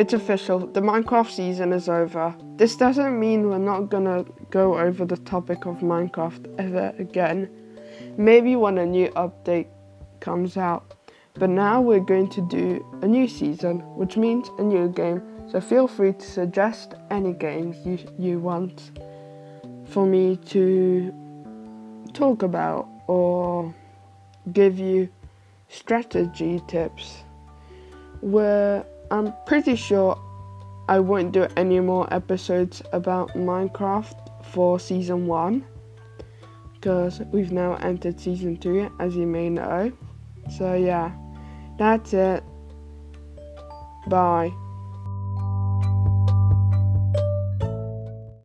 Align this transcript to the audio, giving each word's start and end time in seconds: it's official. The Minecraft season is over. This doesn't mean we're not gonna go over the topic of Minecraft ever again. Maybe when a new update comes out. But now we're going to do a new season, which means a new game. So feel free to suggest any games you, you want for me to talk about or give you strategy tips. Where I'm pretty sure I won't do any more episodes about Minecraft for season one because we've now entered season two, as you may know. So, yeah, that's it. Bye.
it's 0.00 0.14
official. 0.14 0.60
The 0.60 0.80
Minecraft 0.80 1.30
season 1.30 1.74
is 1.74 1.86
over. 1.86 2.34
This 2.56 2.74
doesn't 2.74 3.20
mean 3.20 3.50
we're 3.50 3.58
not 3.58 3.90
gonna 3.90 4.24
go 4.48 4.78
over 4.78 5.04
the 5.04 5.18
topic 5.18 5.66
of 5.66 5.80
Minecraft 5.80 6.54
ever 6.58 6.94
again. 6.98 7.50
Maybe 8.16 8.56
when 8.56 8.78
a 8.78 8.86
new 8.86 9.08
update 9.10 9.66
comes 10.20 10.56
out. 10.56 10.94
But 11.34 11.50
now 11.50 11.82
we're 11.82 12.00
going 12.14 12.30
to 12.30 12.40
do 12.48 12.82
a 13.02 13.06
new 13.06 13.28
season, 13.28 13.80
which 13.94 14.16
means 14.16 14.50
a 14.58 14.62
new 14.62 14.88
game. 14.88 15.20
So 15.50 15.60
feel 15.60 15.86
free 15.86 16.14
to 16.14 16.26
suggest 16.26 16.94
any 17.10 17.34
games 17.34 17.76
you, 17.84 17.98
you 18.18 18.38
want 18.38 18.92
for 19.84 20.06
me 20.06 20.36
to 20.46 21.12
talk 22.14 22.42
about 22.42 22.88
or 23.06 23.74
give 24.54 24.78
you 24.78 25.10
strategy 25.68 26.62
tips. 26.68 27.22
Where 28.22 28.86
I'm 29.10 29.32
pretty 29.46 29.76
sure 29.76 30.18
I 30.88 31.00
won't 31.00 31.32
do 31.32 31.46
any 31.56 31.80
more 31.80 32.12
episodes 32.12 32.82
about 32.92 33.30
Minecraft 33.30 34.44
for 34.44 34.78
season 34.80 35.26
one 35.26 35.64
because 36.74 37.20
we've 37.32 37.52
now 37.52 37.74
entered 37.76 38.18
season 38.18 38.56
two, 38.56 38.90
as 38.98 39.14
you 39.14 39.26
may 39.26 39.50
know. 39.50 39.92
So, 40.56 40.74
yeah, 40.74 41.12
that's 41.78 42.12
it. 42.14 42.42
Bye. 44.08 44.50